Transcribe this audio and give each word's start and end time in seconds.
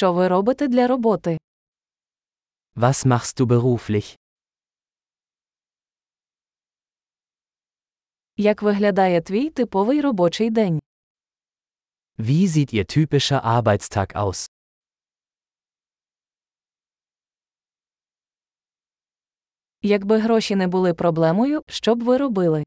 Що 0.00 0.12
ви 0.12 0.28
робите 0.28 0.68
для 0.68 0.86
роботи? 0.86 1.38
Was 2.76 3.06
machst 3.06 3.40
du 3.40 3.46
beruflich? 3.46 4.16
Як 8.36 8.62
виглядає 8.62 9.20
твій 9.20 9.50
типовий 9.50 10.00
робочий 10.00 10.50
день? 10.50 10.80
Wie 12.18 12.48
sieht 12.48 12.74
Ihr 12.74 12.96
typischer 12.98 13.40
Arbeitstag 13.44 14.12
aus? 14.16 14.50
Якби 19.82 20.18
гроші 20.18 20.56
не 20.56 20.66
були 20.66 20.94
проблемою, 20.94 21.62
що 21.68 21.94
б 21.94 22.02
ви 22.02 22.16
робили? 22.16 22.64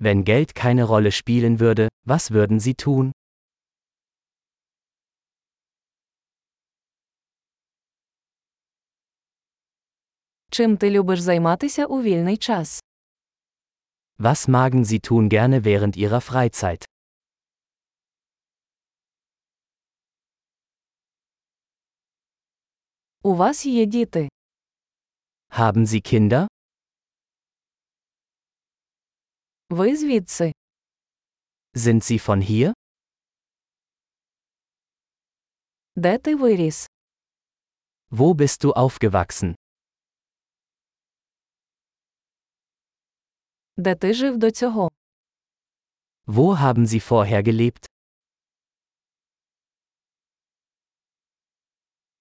Wenn 0.00 0.28
Geld 0.28 0.64
keine 0.64 0.86
Rolle 0.86 1.10
spielen 1.10 1.58
würde, 1.58 1.88
was 2.06 2.30
würden 2.30 2.60
Sie 2.60 2.86
tun? 2.86 3.12
Чим 10.57 10.77
ти 10.77 10.89
любиш 10.91 11.19
займатися 11.19 11.85
у 11.85 12.01
вільний 12.01 12.37
час? 12.37 12.83
Was 14.19 14.49
magen 14.49 14.85
Sie 14.85 14.99
tun 15.11 15.29
gerne 15.29 15.59
während 15.61 15.97
Ihrer 15.97 16.29
Freizeit? 16.31 16.85
У 23.23 23.35
вас 23.35 23.65
є 23.65 23.85
діти. 23.85 24.29
Haben 25.49 25.85
Sie 25.85 26.13
Kinder? 26.13 26.47
Ви 29.69 29.97
звідси. 29.97 30.51
Sind 31.75 32.01
Sie 32.01 32.27
von 32.27 32.41
hier? 32.49 32.73
Де 35.95 36.17
ти 36.17 36.35
виріс? 36.35 36.89
Wo 38.11 38.33
bist 38.33 38.63
du 38.65 38.73
aufgewachsen? 38.73 39.55
Де 43.78 43.94
ти 43.94 44.14
жив 44.14 44.36
до 44.36 44.50
цього? 44.50 44.90
Wo 46.26 46.56
haben 46.62 46.86
Sie 46.86 47.08
vorher 47.10 47.42
gelebt? 47.42 47.88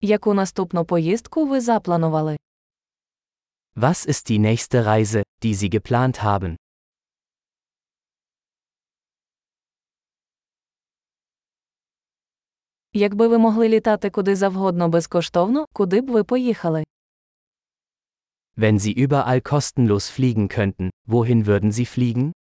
Яку 0.02 0.34
наступну 0.34 0.86
поїздку 0.86 1.46
ви 1.48 1.62
запланували? 1.62 2.38
Was 3.76 4.08
ist 4.10 4.32
die 4.32 4.40
nächste 4.40 4.84
Reise, 4.84 5.24
die 5.44 5.54
Sie 5.54 5.70
geplant 5.70 6.24
haben? 6.26 6.56
Якби 12.94 13.28
ви 13.28 13.38
могли 13.38 13.70
літати 13.70 14.10
куди 14.10 14.36
завгодно 14.36 14.90
безкоштовно, 14.90 15.66
куди 15.74 16.02
б 16.02 16.10
ви 16.10 16.24
поїхали? 16.24 16.84
Wenn 18.57 18.79
Sie 18.79 18.93
überall 19.05 19.41
kostenlos 19.41 20.09
fliegen 20.09 20.49
könnten, 20.49 20.91
wohin 21.07 21.47
würden 21.47 21.71
Sie 21.73 21.87
fliegen? 21.87 22.33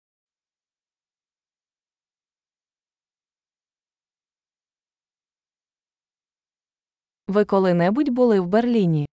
Ви 7.27 7.45
коли-небудь 7.45 8.09
були 8.09 8.39
в 8.39 8.47
Берліні? 8.47 9.05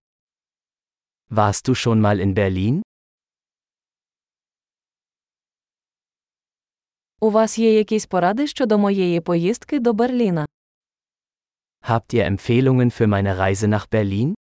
Warst 1.29 1.69
du 1.69 1.75
schon 1.75 2.01
mal 2.01 2.19
in 2.25 2.33
Berlin? 2.33 2.81
У 7.19 7.29
вас 7.31 7.59
є 7.59 7.73
якісь 7.73 8.05
поради 8.05 8.47
щодо 8.47 8.77
моєї 8.77 9.21
поїздки 9.21 9.79
до 9.79 9.93
Берліна? 9.93 10.45
Habt 11.81 12.13
ihr 12.13 12.25
Empfehlungen 12.31 12.91
für 12.91 13.07
meine 13.07 13.37
Reise 13.37 13.67
nach 13.67 13.87
Berlin? 13.89 14.33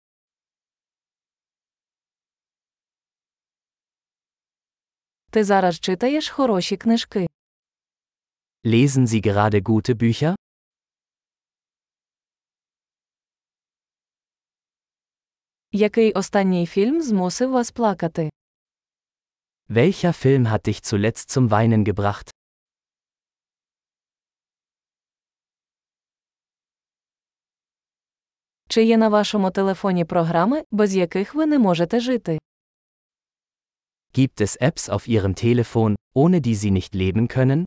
Ти 5.31 5.43
зараз 5.43 5.79
читаєш 5.79 6.29
хороші 6.29 6.77
книжки. 6.77 7.27
Lesen 8.65 9.07
Sie 9.07 9.21
gerade 9.27 9.61
gute 9.61 9.93
Bücher? 9.93 10.35
Який 15.71 16.11
останній 16.13 16.65
фільм 16.65 17.01
змусив 17.01 17.51
вас 17.51 17.71
плакати? 17.71 18.29
Welcher 19.69 20.25
Film 20.25 20.47
hat 20.47 20.67
dich 20.67 20.81
zuletzt 20.83 21.29
zum 21.37 21.49
Weinen 21.49 21.93
gebracht? 21.93 22.33
Чи 28.67 28.83
є 28.83 28.97
на 28.97 29.09
вашому 29.09 29.51
телефоні 29.51 30.05
програми, 30.05 30.63
без 30.71 30.95
яких 30.95 31.35
ви 31.35 31.45
не 31.45 31.59
можете 31.59 31.99
жити? 31.99 32.39
Gibt 34.12 34.40
es 34.40 34.56
Apps 34.56 34.88
auf 34.88 35.08
Ihrem 35.08 35.34
Telefon, 35.34 35.96
ohne 36.14 36.40
die 36.40 36.54
Sie 36.54 36.70
nicht 36.70 36.94
leben 36.94 37.28
können? 37.28 37.64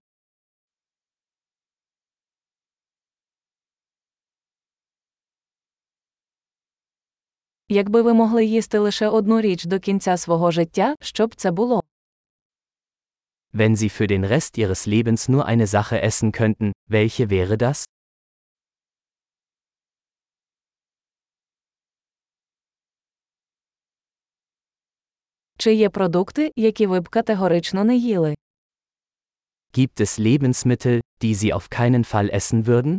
Якби 7.69 8.01
ви 8.01 8.13
могли 8.13 8.45
їсти 8.45 8.79
лише 8.79 9.07
одну 9.07 9.41
річ 9.41 9.65
до 9.65 9.79
кінця 9.79 10.17
свого 10.17 10.51
життя, 10.51 10.95
що 11.01 11.27
б 11.27 11.35
це 11.35 11.51
було? 11.51 11.83
Wenn 13.53 13.75
Sie 13.75 13.89
für 14.01 14.07
den 14.11 14.25
Rest 14.31 14.57
Ihres 14.59 14.87
Lebens 14.87 15.29
nur 15.29 15.45
eine 15.45 15.67
Sache 15.67 16.01
essen 16.01 16.31
könnten, 16.31 16.71
welche 16.89 17.29
wäre 17.29 17.57
das? 17.57 17.90
Чи 25.62 25.74
є 25.74 25.90
продукти, 25.90 26.52
які 26.56 26.86
ви 26.86 27.00
б 27.00 27.08
категорично 27.08 27.84
не 27.84 27.96
їли? 27.96 28.34
Gibt 29.74 30.00
es 30.00 30.20
Lebensmittel, 30.20 31.00
die 31.20 31.34
Sie 31.34 31.54
auf 31.54 31.68
keinen 31.68 32.04
Fall 32.04 32.34
essen 32.34 32.64
würden? 32.64 32.98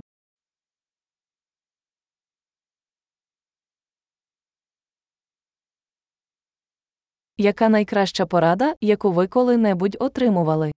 Яка 7.38 7.70
найкраща 7.70 8.26
порада, 8.26 8.76
яку 8.82 9.12
ви 9.12 9.28
коли-небудь 9.28 9.98
отримували? 10.00 10.72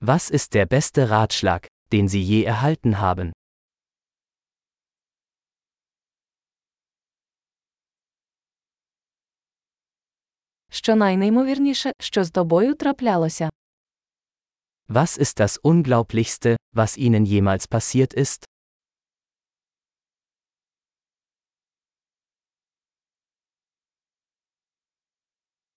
Was 0.00 0.34
ist 0.34 0.54
der 0.54 0.66
beste 0.66 1.10
Ratschlag, 1.10 1.66
den 1.92 2.08
Sie 2.08 2.22
je 2.22 2.44
erhalten 2.44 3.00
haben? 3.00 3.32
Що 10.83 10.95
найнеймовірніше, 10.95 11.91
що 11.99 12.23
з 12.23 12.31
тобою 12.31 12.75
траплялося? 12.75 13.49
Was 14.89 15.19
ist 15.19 15.39
das 15.41 15.59
Unglaublichste, 15.61 16.57
was 16.73 16.97
Ihnen 16.97 17.25
jemals 17.25 17.67
passiert 17.67 18.17
ist? 18.17 18.45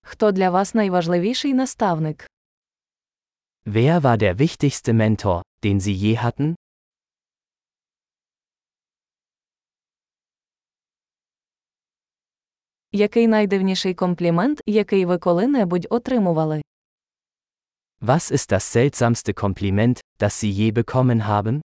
Хто 0.03 0.33
для 0.33 0.51
вас 0.51 0.75
найважливіший 0.75 1.55
наставник? 1.55 2.27
Wer 3.67 4.01
war 4.01 4.17
der 4.17 4.39
wichtigste 4.39 4.93
Mentor, 4.93 5.43
den 5.65 5.81
Sie 5.81 5.95
je 5.95 6.17
hatten? 6.17 6.55
Який 12.93 13.29
найдивніший 13.29 13.95
комплімент, 13.95 14.61
який 14.67 15.05
ви 15.05 15.19
коли-небудь 15.19 15.87
отримували? 15.91 16.63
Was 18.01 18.33
ist 18.33 18.53
das 18.53 18.65
seltsamste 18.77 19.33
Kompliment, 19.33 20.01
das 20.19 20.33
Sie 20.45 20.53
je 20.53 20.73
bekommen 20.73 21.21
haben? 21.29 21.61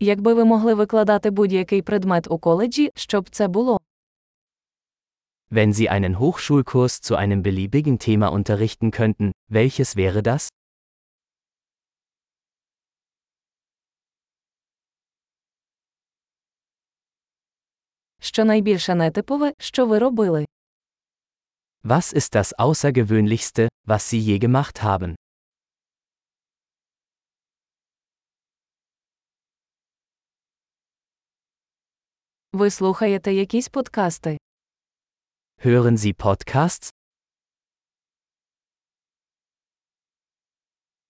Якби 0.00 0.34
ви 0.34 0.44
могли 0.44 0.74
викладати 0.74 1.30
будь-який 1.30 1.82
предмет 1.82 2.30
у 2.30 2.38
коледжі, 2.38 2.90
що 2.94 3.20
б 3.20 3.30
це 3.30 3.48
було? 3.48 3.80
Wenn 5.50 5.72
Sie 5.72 5.88
einen 5.92 6.16
Hochschulkurs 6.18 7.02
zu 7.02 7.16
einem 7.16 7.42
beliebigen 7.42 7.98
Thema 7.98 8.28
unterrichten 8.28 8.90
könnten, 8.90 9.32
welches 9.50 9.96
wäre 9.96 10.22
das? 10.22 10.48
Що 18.29 18.45
найбільше 18.45 18.95
нетипове, 18.95 19.53
що 19.59 19.85
ви 19.85 19.99
робили? 19.99 20.45
Was 21.83 22.13
ist 22.15 22.35
das 22.35 22.53
Außergewöhnlichste, 22.57 23.67
was 23.87 24.01
Sie 24.13 24.19
je 24.19 24.37
gemacht 24.47 24.83
haben? 24.83 25.15
Ви 32.53 32.69
слухаєте 32.69 33.33
якісь 33.33 33.69
подкасти? 33.69 34.37
Hören 35.65 35.97
Sie 35.97 36.13
Podcasts? 36.13 36.89